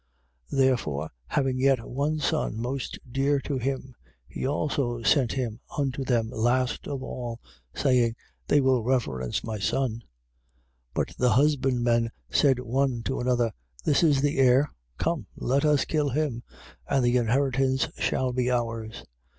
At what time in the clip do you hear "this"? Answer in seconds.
13.85-14.01